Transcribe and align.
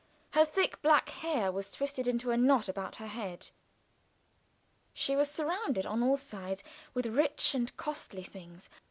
Her 0.31 0.43
thick 0.45 0.81
black 0.81 1.09
hair 1.09 1.51
was 1.51 1.71
twisted 1.71 2.07
into 2.07 2.31
a 2.31 2.35
knot 2.35 2.67
about 2.67 2.95
her 2.95 3.05
head. 3.05 3.51
She 4.95 5.15
was 5.15 5.29
surrounded 5.29 5.85
on 5.85 6.01
all 6.01 6.17
sides 6.17 6.63
with 6.95 7.05
rich 7.05 7.53
and 7.53 7.77
costly 7.77 8.23
things. 8.23 8.67